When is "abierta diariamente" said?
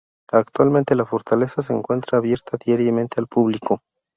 2.17-3.19